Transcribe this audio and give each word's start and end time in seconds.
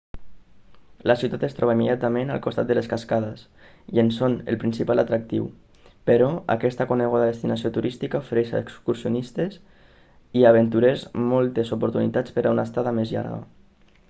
la 1.09 1.15
ciutat 1.23 1.43
es 1.47 1.51
troba 1.57 1.73
immediatament 1.77 2.31
al 2.35 2.39
costat 2.45 2.69
de 2.69 2.77
les 2.77 2.87
cascades 2.93 3.43
i 3.97 4.01
en 4.03 4.09
són 4.15 4.37
el 4.53 4.57
principal 4.63 5.01
atractiu 5.03 5.45
però 6.09 6.31
aquesta 6.55 6.87
coneguda 6.93 7.27
destinació 7.31 7.71
turística 7.75 8.21
ofereix 8.23 8.53
a 8.55 8.61
excursionistes 8.69 9.59
i 10.41 10.47
aventurers 10.53 11.05
moltes 11.35 11.75
oportunitats 11.77 12.33
per 12.39 12.45
a 12.49 12.55
una 12.57 12.65
estada 12.71 12.99
més 13.01 13.13
llarga 13.17 13.37